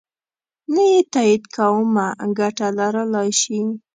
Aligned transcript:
نه 0.73 0.83
یې 0.91 0.99
تایید 1.13 1.43
کومه 1.55 2.07
ګټه 2.39 2.67
لرلای 2.77 3.29
شي. 3.41 3.59